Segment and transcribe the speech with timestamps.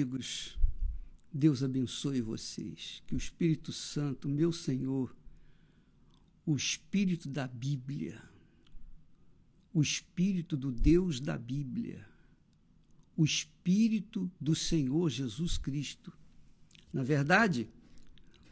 [0.00, 0.58] amigos,
[1.30, 3.02] Deus abençoe vocês.
[3.06, 5.14] Que o Espírito Santo, meu Senhor,
[6.46, 8.22] o Espírito da Bíblia,
[9.74, 12.08] o Espírito do Deus da Bíblia,
[13.14, 16.10] o Espírito do Senhor Jesus Cristo.
[16.90, 17.68] Na verdade,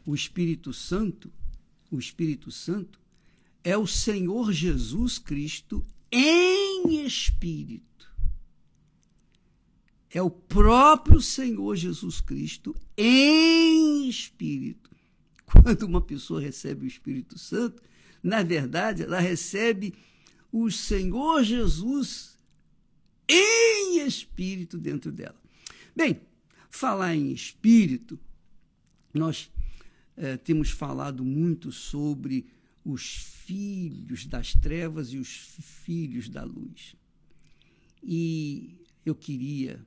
[0.05, 1.33] o Espírito Santo,
[1.89, 3.01] o Espírito Santo
[3.63, 7.89] é o Senhor Jesus Cristo em espírito
[10.11, 14.89] é o próprio Senhor Jesus Cristo em espírito.
[15.45, 17.81] Quando uma pessoa recebe o Espírito Santo,
[18.21, 19.93] na verdade, ela recebe
[20.51, 22.37] o Senhor Jesus
[23.27, 25.39] em espírito dentro dela.
[25.95, 26.21] Bem,
[26.69, 28.19] falar em espírito,
[29.13, 29.51] nós
[30.17, 32.47] é, temos falado muito sobre
[32.83, 35.27] os filhos das trevas e os
[35.83, 36.95] filhos da luz.
[38.03, 39.85] E eu queria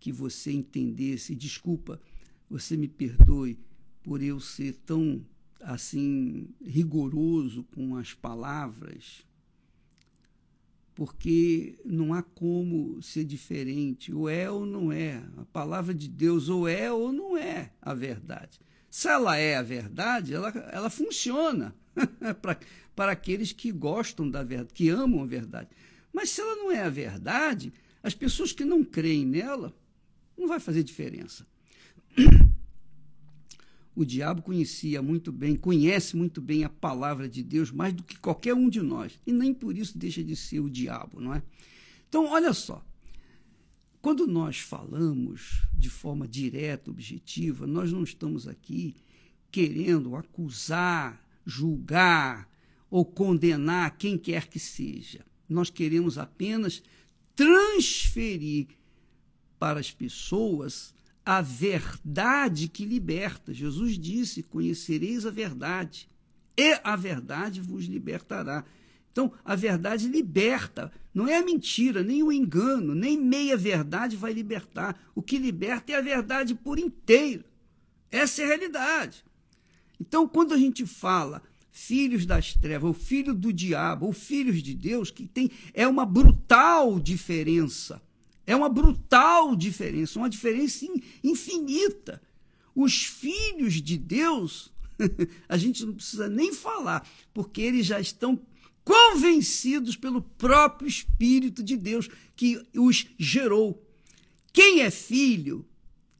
[0.00, 1.34] que você entendesse.
[1.34, 2.00] Desculpa,
[2.48, 3.58] você me perdoe
[4.02, 5.24] por eu ser tão
[5.60, 9.26] assim rigoroso com as palavras,
[10.94, 15.22] porque não há como ser diferente, ou é ou não é.
[15.36, 18.58] A palavra de Deus ou é ou não é a verdade.
[18.90, 21.74] Se ela é a verdade, ela, ela funciona
[22.96, 25.68] para, aqueles que gostam da verdade, que amam a verdade.
[26.12, 27.72] Mas se ela não é a verdade,
[28.02, 29.74] as pessoas que não creem nela
[30.40, 31.46] não vai fazer diferença.
[33.94, 38.18] O diabo conhecia muito bem, conhece muito bem a palavra de Deus mais do que
[38.18, 39.20] qualquer um de nós.
[39.26, 41.42] E nem por isso deixa de ser o diabo, não é?
[42.08, 42.84] Então, olha só.
[44.00, 48.96] Quando nós falamos de forma direta, objetiva, nós não estamos aqui
[49.50, 52.48] querendo acusar, julgar
[52.88, 55.24] ou condenar quem quer que seja.
[55.46, 56.82] Nós queremos apenas
[57.36, 58.68] transferir
[59.60, 60.94] para as pessoas
[61.24, 63.52] a verdade que liberta.
[63.52, 66.08] Jesus disse: Conhecereis a verdade,
[66.56, 68.64] e a verdade vos libertará.
[69.12, 74.32] Então, a verdade liberta, não é a mentira, nem o engano, nem meia verdade vai
[74.32, 74.98] libertar.
[75.14, 77.44] O que liberta é a verdade por inteiro.
[78.10, 79.24] Essa é a realidade.
[80.00, 84.74] Então, quando a gente fala filhos das trevas, ou filho do diabo, ou filhos de
[84.74, 88.00] Deus, que tem é uma brutal diferença.
[88.50, 90.84] É uma brutal diferença, uma diferença
[91.22, 92.20] infinita.
[92.74, 94.72] Os filhos de Deus,
[95.48, 98.44] a gente não precisa nem falar, porque eles já estão
[98.82, 103.86] convencidos pelo próprio Espírito de Deus que os gerou.
[104.52, 105.64] Quem é filho,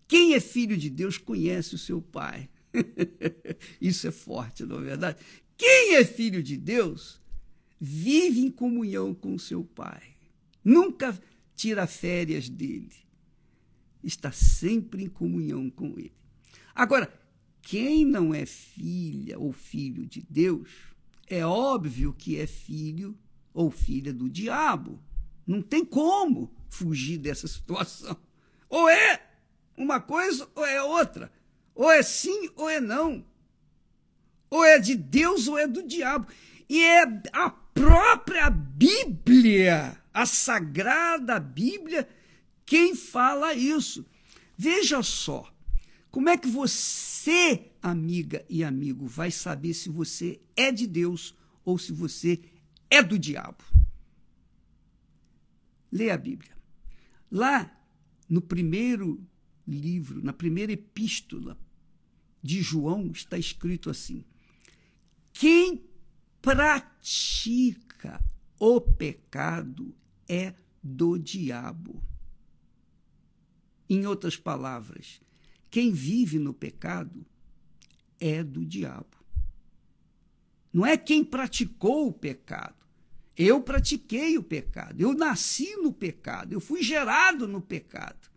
[0.07, 2.49] quem é filho de Deus conhece o seu pai.
[3.83, 5.19] Isso é forte, não é verdade?
[5.59, 7.21] Quem é filho de Deus
[7.81, 10.15] vive em comunhão com o seu pai.
[10.65, 11.21] Nunca
[11.61, 12.95] tira férias dele.
[14.03, 16.15] Está sempre em comunhão com ele.
[16.75, 17.13] Agora,
[17.61, 20.71] quem não é filha ou filho de Deus,
[21.27, 23.15] é óbvio que é filho
[23.53, 24.99] ou filha do diabo.
[25.47, 28.17] Não tem como fugir dessa situação.
[28.67, 29.23] Ou é
[29.77, 31.31] uma coisa ou é outra.
[31.75, 33.23] Ou é sim ou é não.
[34.49, 36.27] Ou é de Deus ou é do diabo.
[36.71, 37.03] E é
[37.35, 42.09] a própria Bíblia a Sagrada Bíblia
[42.71, 44.07] quem fala isso.
[44.57, 45.53] Veja só,
[46.09, 51.35] como é que você, amiga e amigo, vai saber se você é de Deus
[51.65, 52.41] ou se você
[52.89, 53.65] é do diabo?
[55.91, 56.57] Leia a Bíblia.
[57.29, 57.77] Lá
[58.29, 59.21] no primeiro
[59.67, 61.59] livro, na primeira epístola
[62.41, 64.25] de João, está escrito assim:
[65.33, 65.85] quem
[66.41, 68.25] pratica
[68.61, 69.93] o pecado
[70.31, 72.01] é do diabo.
[73.89, 75.21] Em outras palavras,
[75.69, 77.27] quem vive no pecado
[78.21, 79.17] é do diabo.
[80.73, 82.77] Não é quem praticou o pecado.
[83.37, 88.31] Eu pratiquei o pecado, eu nasci no pecado, eu fui gerado no pecado.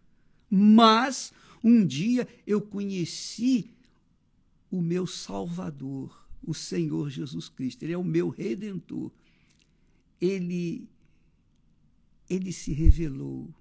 [0.49, 1.31] Mas
[1.63, 3.69] um dia eu conheci
[4.71, 7.83] o meu Salvador, o Senhor Jesus Cristo.
[7.83, 9.11] Ele é o meu redentor.
[10.21, 10.87] Ele
[12.29, 13.53] ele se revelou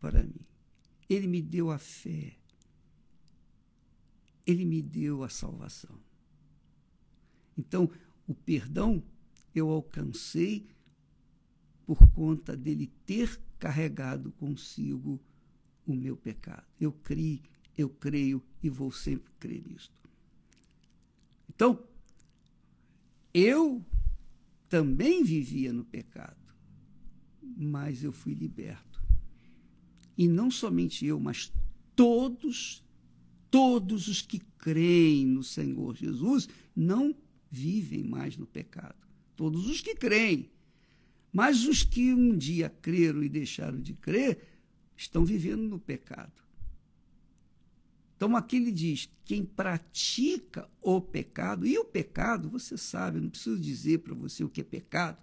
[0.00, 0.46] para mim.
[1.08, 2.36] Ele me deu a fé.
[4.46, 5.98] Ele me deu a salvação.
[7.56, 7.90] Então,
[8.26, 9.02] o perdão
[9.54, 10.68] eu alcancei
[11.86, 15.20] por conta dele ter carregado consigo
[15.86, 16.66] o meu pecado.
[16.80, 17.42] Eu criei,
[17.76, 19.94] eu creio e vou sempre crer nisto.
[21.48, 21.82] Então,
[23.32, 23.84] eu
[24.68, 26.45] também vivia no pecado
[27.56, 29.02] mas eu fui liberto.
[30.16, 31.52] E não somente eu, mas
[31.94, 32.82] todos,
[33.50, 37.14] todos os que creem no Senhor Jesus não
[37.50, 38.96] vivem mais no pecado.
[39.36, 40.50] Todos os que creem.
[41.32, 44.40] Mas os que um dia creram e deixaram de crer
[44.96, 46.32] estão vivendo no pecado.
[48.16, 53.60] Então aqui ele diz: quem pratica o pecado, e o pecado, você sabe, não preciso
[53.60, 55.18] dizer para você o que é pecado.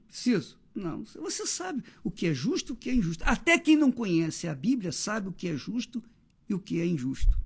[0.00, 0.58] Preciso?
[0.74, 1.04] Não.
[1.04, 3.24] Você sabe o que é justo e o que é injusto.
[3.24, 6.02] Até quem não conhece a Bíblia sabe o que é justo
[6.48, 7.38] e o que é injusto.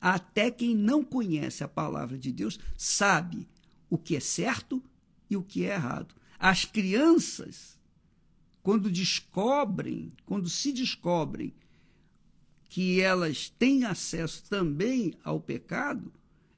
[0.00, 3.48] Até quem não conhece a palavra de Deus sabe
[3.90, 4.82] o que é certo
[5.28, 6.14] e o que é errado.
[6.38, 7.78] As crianças,
[8.62, 11.52] quando descobrem, quando se descobrem
[12.68, 16.12] que elas têm acesso também ao pecado,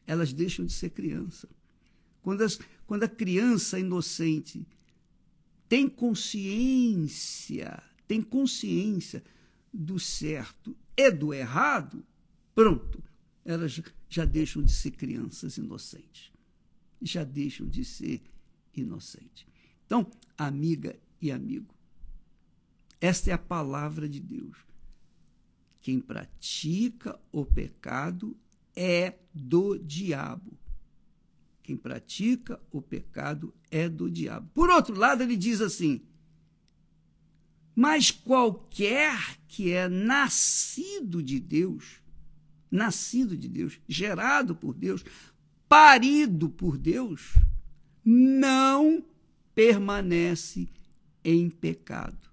[0.06, 1.49] elas deixam de ser criança.
[2.22, 4.66] Quando, as, quando a criança inocente
[5.69, 9.23] tem consciência, tem consciência
[9.73, 12.05] do certo e do errado,
[12.55, 13.03] pronto,
[13.44, 16.32] elas já deixam de ser crianças inocentes.
[17.00, 18.23] Já deixam de ser
[18.75, 19.47] inocentes.
[19.87, 21.75] Então, amiga e amigo,
[23.00, 24.59] esta é a palavra de Deus.
[25.81, 28.37] Quem pratica o pecado
[28.75, 30.48] é do diabo.
[31.69, 34.49] Quem pratica o pecado é do diabo.
[34.55, 36.00] Por outro lado, ele diz assim:
[37.76, 42.00] Mas qualquer que é nascido de Deus,
[42.70, 45.05] nascido de Deus, gerado por Deus,
[45.69, 47.35] parido por Deus,
[48.03, 49.05] não
[49.55, 50.71] permanece
[51.23, 52.29] em pecado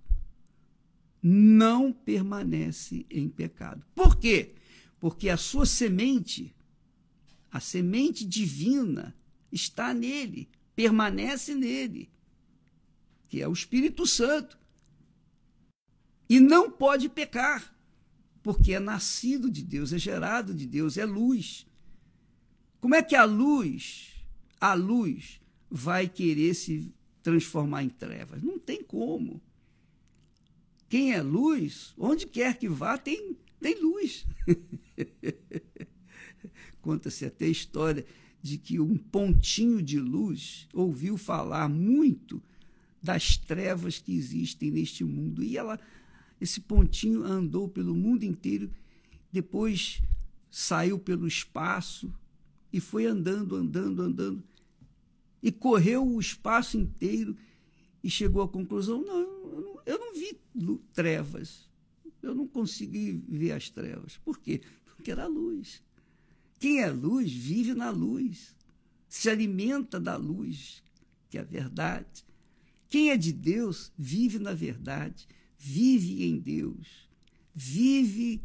[1.27, 3.83] não permanece em pecado.
[3.95, 4.53] Por quê?
[4.99, 6.55] Porque a sua semente,
[7.51, 9.15] a semente divina,
[9.55, 12.09] está nele, permanece nele,
[13.29, 14.57] que é o Espírito Santo.
[16.29, 17.73] E não pode pecar,
[18.43, 21.65] porque é nascido de Deus, é gerado de Deus, é luz.
[22.81, 24.13] Como é que a luz,
[24.59, 26.93] a luz, vai querer se
[27.23, 28.43] transformar em trevas?
[28.43, 29.41] Não tem como.
[30.89, 34.25] Quem é luz, onde quer que vá, tem, tem luz.
[36.81, 38.05] Conta-se até a história
[38.45, 42.39] de que um pontinho de luz ouviu falar muito
[43.01, 45.43] das trevas que existem neste mundo.
[45.43, 45.79] E ela,
[46.39, 48.69] esse pontinho andou pelo mundo inteiro,
[49.31, 49.99] depois
[50.51, 52.13] saiu pelo espaço
[52.71, 54.43] e foi andando, andando, andando.
[55.41, 57.35] E correu o espaço inteiro
[58.03, 60.39] e chegou à conclusão: não, eu não vi
[60.93, 61.67] trevas.
[62.21, 64.17] Eu não consegui ver as trevas.
[64.17, 64.61] Por quê?
[64.85, 65.81] Porque era luz.
[66.65, 68.55] Quem é luz vive na luz,
[69.07, 70.81] se alimenta da luz,
[71.29, 72.25] que é a verdade.
[72.89, 75.27] Quem é de Deus vive na verdade,
[75.59, 77.07] vive em Deus,
[77.53, 78.41] vive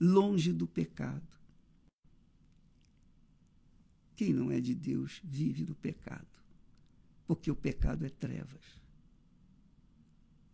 [0.00, 1.26] longe do pecado.
[4.14, 6.28] Quem não é de Deus vive no pecado
[7.26, 8.80] porque o pecado é trevas.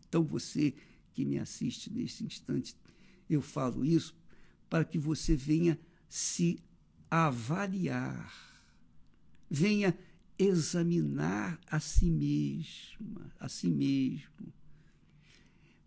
[0.09, 0.73] Então você
[1.13, 2.75] que me assiste neste instante,
[3.29, 4.17] eu falo isso
[4.71, 5.79] para que você venha
[6.09, 6.59] se
[7.11, 8.33] avaliar,
[9.51, 9.97] venha
[10.39, 14.53] examinar a si mesma, a si mesmo,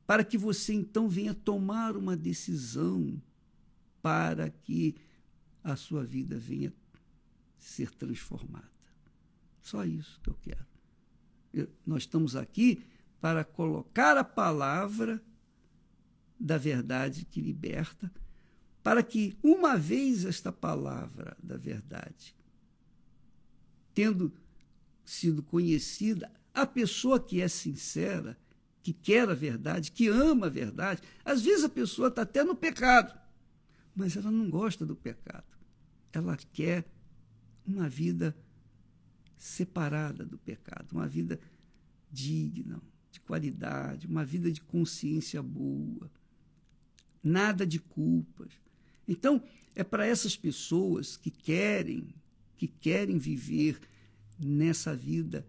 [0.06, 3.22] para que você então venha tomar uma decisão
[4.02, 4.96] para que
[5.64, 6.74] a sua vida venha
[7.58, 8.70] ser transformada.
[9.62, 10.66] Só isso que eu quero.
[11.86, 12.84] Nós estamos aqui
[13.22, 15.24] para colocar a palavra
[16.38, 18.12] da verdade que liberta,
[18.84, 22.36] para que, uma vez esta palavra da verdade,
[23.94, 24.32] tendo
[25.06, 28.38] sido conhecida, a pessoa que é sincera,
[28.82, 32.56] que quer a verdade, que ama a verdade, às vezes a pessoa está até no
[32.56, 33.18] pecado,
[33.96, 35.46] mas ela não gosta do pecado.
[36.12, 36.86] Ela quer
[37.66, 38.36] uma vida
[39.38, 41.40] separada do pecado, uma vida
[42.12, 46.12] digna, de qualidade, uma vida de consciência boa,
[47.24, 48.63] nada de culpas.
[49.08, 49.42] Então,
[49.76, 52.14] é para essas pessoas que querem,
[52.58, 53.80] que querem viver
[54.40, 55.46] nessa vida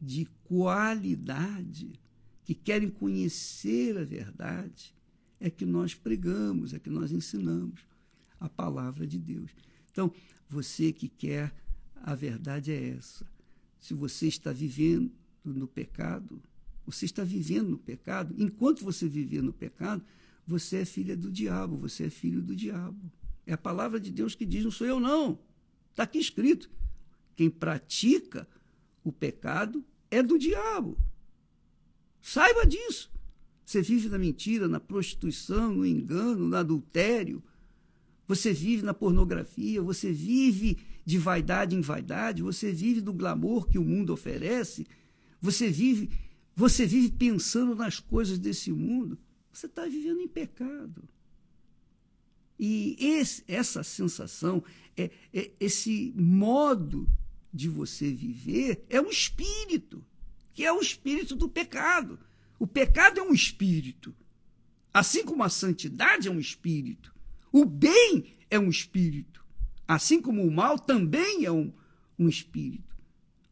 [0.00, 1.92] de qualidade,
[2.44, 4.94] que querem conhecer a verdade,
[5.40, 7.80] é que nós pregamos, é que nós ensinamos
[8.40, 9.50] a palavra de Deus.
[9.90, 10.12] Então,
[10.48, 11.54] você que quer
[11.96, 13.26] a verdade é essa.
[13.78, 15.12] Se você está vivendo
[15.44, 16.42] no pecado,
[16.84, 20.02] você está vivendo no pecado, enquanto você viver no pecado,
[20.48, 23.12] você é filha do diabo, você é filho do diabo.
[23.46, 25.38] É a palavra de Deus que diz, não sou eu não.
[25.90, 26.70] Está aqui escrito.
[27.36, 28.48] Quem pratica
[29.04, 30.96] o pecado é do diabo.
[32.22, 33.12] Saiba disso.
[33.62, 37.42] Você vive na mentira, na prostituição, no engano, no adultério.
[38.26, 43.78] Você vive na pornografia, você vive de vaidade em vaidade, você vive do glamour que
[43.78, 44.86] o mundo oferece,
[45.42, 46.08] você vive,
[46.56, 49.18] você vive pensando nas coisas desse mundo.
[49.52, 51.08] Você está vivendo em pecado.
[52.58, 54.64] E esse, essa sensação,
[54.96, 57.08] é, é, esse modo
[57.52, 60.04] de você viver é um espírito,
[60.52, 62.18] que é o espírito do pecado.
[62.58, 64.14] O pecado é um espírito.
[64.92, 67.14] Assim como a santidade é um espírito.
[67.52, 69.44] O bem é um espírito.
[69.86, 71.72] Assim como o mal também é um,
[72.18, 72.96] um espírito.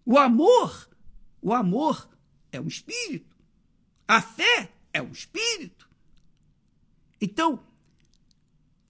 [0.04, 0.90] O amor,
[1.40, 2.08] o amor
[2.52, 3.36] é um espírito.
[4.06, 5.75] A fé é um espírito.
[7.20, 7.60] Então,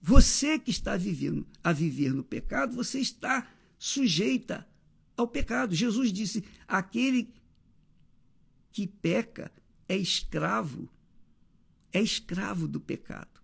[0.01, 4.67] você que está vivendo a viver no pecado, você está sujeita
[5.15, 5.75] ao pecado.
[5.75, 7.33] Jesus disse: aquele
[8.71, 9.51] que peca
[9.89, 10.89] é escravo,
[11.91, 13.41] é escravo do pecado.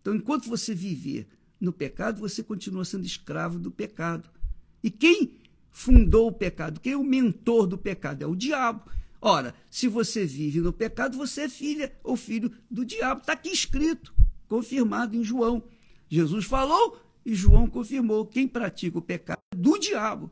[0.00, 1.26] Então, enquanto você viver
[1.60, 4.30] no pecado, você continua sendo escravo do pecado.
[4.82, 5.32] E quem
[5.70, 6.80] fundou o pecado?
[6.80, 8.22] Quem é o mentor do pecado?
[8.22, 8.90] É o diabo.
[9.20, 13.20] Ora, se você vive no pecado, você é filha ou filho do diabo.
[13.20, 14.14] Está aqui escrito,
[14.46, 15.62] confirmado em João.
[16.08, 20.30] Jesus falou e João confirmou: quem pratica o pecado é do diabo.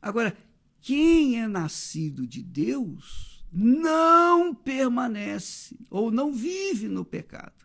[0.00, 0.36] Agora,
[0.80, 7.64] quem é nascido de Deus não permanece ou não vive no pecado.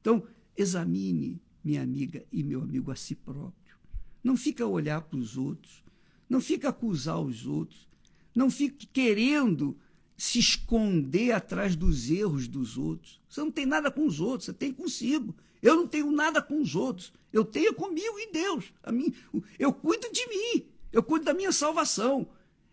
[0.00, 0.26] Então,
[0.56, 3.76] examine, minha amiga e meu amigo, a si próprio.
[4.22, 5.84] Não fica a olhar para os outros,
[6.28, 7.88] não fica a acusar os outros,
[8.36, 9.76] não fique querendo
[10.16, 13.20] se esconder atrás dos erros dos outros.
[13.28, 15.34] Você não tem nada com os outros, você tem consigo.
[15.62, 17.12] Eu não tenho nada com os outros.
[17.32, 18.72] Eu tenho comigo e Deus.
[18.82, 19.12] A mim,
[19.58, 20.66] eu cuido de mim.
[20.92, 22.28] Eu cuido da minha salvação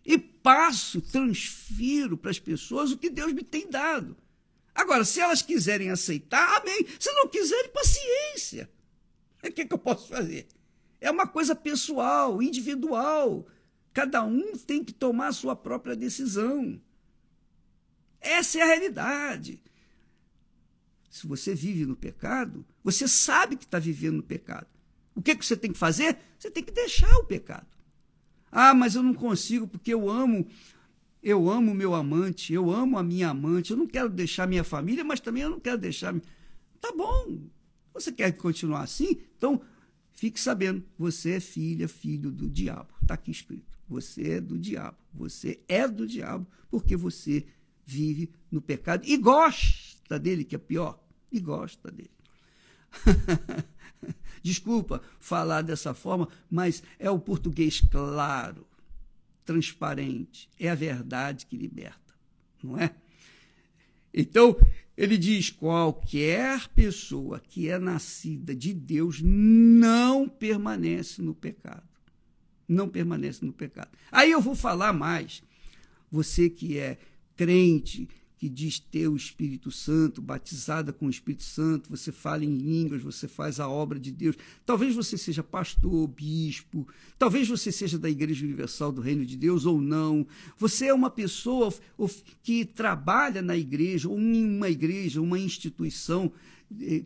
[0.06, 4.16] e passo, transfiro para as pessoas o que Deus me tem dado.
[4.76, 6.86] Agora, se elas quiserem aceitar, amém.
[7.00, 8.70] Se não quiserem, paciência.
[9.44, 10.48] O que, é que eu posso fazer?
[11.00, 13.46] É uma coisa pessoal, individual.
[13.94, 16.82] Cada um tem que tomar a sua própria decisão.
[18.20, 19.62] Essa é a realidade.
[21.10, 24.68] Se você vive no pecado, você sabe que está vivendo no pecado.
[25.14, 26.18] O que, que você tem que fazer?
[26.40, 27.68] Você tem que deixar o pecado.
[28.52, 30.48] Ah, mas eu não consigo porque eu amo,
[31.22, 35.04] eu amo meu amante, eu amo a minha amante, eu não quero deixar minha família,
[35.04, 36.14] mas também eu não quero deixar.
[36.82, 37.42] Tá bom.
[37.94, 39.22] Você quer continuar assim?
[39.38, 39.62] Então,
[40.14, 42.90] fique sabendo, você é filha, filho do diabo.
[43.02, 43.73] Está aqui escrito.
[43.88, 44.98] Você é do diabo.
[45.14, 47.46] Você é do diabo porque você
[47.86, 51.00] vive no pecado e gosta dele, que é pior,
[51.32, 52.12] e gosta dele.
[54.42, 58.68] Desculpa falar dessa forma, mas é o português claro,
[59.46, 62.14] transparente, é a verdade que liberta,
[62.62, 62.96] não é?
[64.14, 64.56] Então,
[64.96, 71.93] ele diz: qualquer pessoa que é nascida de Deus não permanece no pecado.
[72.68, 73.90] Não permanece no pecado.
[74.12, 75.44] Aí eu vou falar mais.
[76.12, 76.98] Você que é
[77.36, 78.08] crente,
[78.44, 83.02] que diz ter o Espírito Santo, batizada com o Espírito Santo, você fala em línguas,
[83.02, 84.36] você faz a obra de Deus.
[84.66, 86.86] Talvez você seja pastor, bispo,
[87.18, 90.28] talvez você seja da Igreja Universal do Reino de Deus ou não.
[90.58, 91.74] Você é uma pessoa
[92.42, 96.30] que trabalha na igreja, ou em uma igreja, uma instituição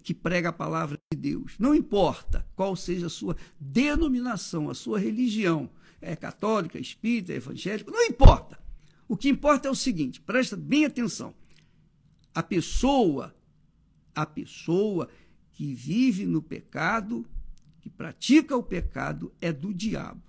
[0.04, 1.54] que prega a palavra de Deus.
[1.60, 5.70] Não importa qual seja a sua denominação, a sua religião,
[6.02, 8.60] é católica, espírita, evangélica, não importa.
[9.08, 11.34] O que importa é o seguinte, presta bem atenção.
[12.34, 13.36] A pessoa,
[14.14, 15.10] a pessoa
[15.54, 17.26] que vive no pecado,
[17.82, 20.22] que pratica o pecado, é do diabo.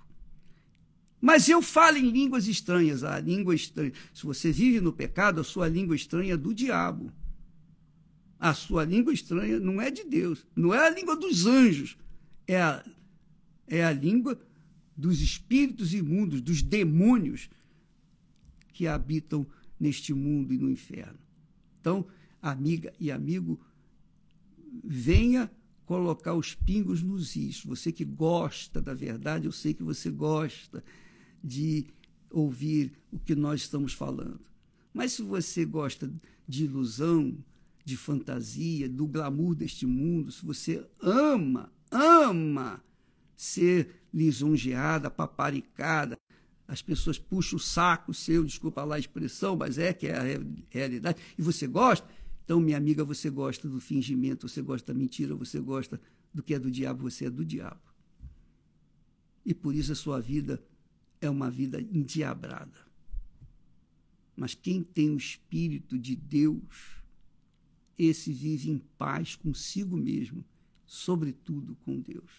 [1.20, 3.92] Mas eu falo em línguas estranhas, a língua estranha.
[4.14, 7.12] Se você vive no pecado, a sua língua estranha é do diabo.
[8.38, 11.97] A sua língua estranha não é de Deus, não é a língua dos anjos,
[12.47, 12.85] é a,
[13.66, 14.40] é a língua
[14.97, 17.50] dos espíritos imundos, dos demônios
[18.73, 19.47] que habitam
[19.78, 21.18] neste mundo e no inferno.
[21.80, 22.07] Então,
[22.40, 23.61] amiga e amigo,
[24.85, 25.50] venha
[25.85, 27.64] colocar os pingos nos is.
[27.64, 30.85] Você que gosta da verdade, eu sei que você gosta
[31.42, 31.87] de
[32.30, 34.40] ouvir o que nós estamos falando.
[34.92, 36.12] Mas se você gosta
[36.47, 37.37] de ilusão,
[37.88, 42.85] de fantasia, do glamour deste mundo, se você ama, ama
[43.35, 46.18] ser lisonjeada, paparicada,
[46.66, 50.23] as pessoas puxam o saco seu, desculpa lá a expressão, mas é que é a
[50.68, 52.07] realidade, e você gosta,
[52.45, 55.99] então, minha amiga, você gosta do fingimento, você gosta da mentira, você gosta
[56.33, 57.80] do que é do diabo, você é do diabo.
[59.47, 60.62] E por isso a sua vida
[61.23, 62.87] é uma vida endiabrada.
[64.37, 66.98] Mas quem tem o Espírito de Deus
[67.99, 70.45] esse vive em paz consigo mesmo,
[70.87, 72.31] sobretudo com Deus.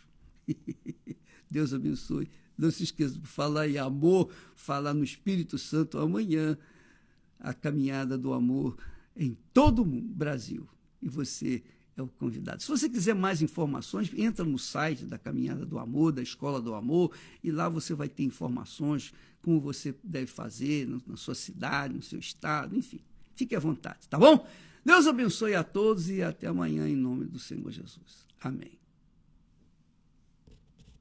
[1.50, 2.30] Deus abençoe.
[2.58, 6.58] Não se esqueça de falar em amor, falar no Espírito Santo amanhã,
[7.40, 8.78] a caminhada do amor
[9.16, 10.68] em todo o Brasil.
[11.02, 11.64] E você
[11.96, 12.62] é o convidado.
[12.62, 16.74] Se você quiser mais informações, entra no site da Caminhada do Amor, da Escola do
[16.74, 17.14] Amor,
[17.44, 22.20] e lá você vai ter informações como você deve fazer na sua cidade, no seu
[22.20, 23.02] estado, enfim.
[23.36, 24.46] Fique à vontade, tá bom?
[24.84, 28.26] Deus abençoe a todos e até amanhã em nome do Senhor Jesus.
[28.42, 28.79] Amém.